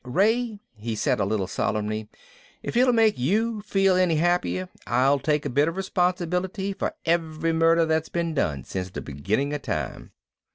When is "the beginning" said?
8.89-9.53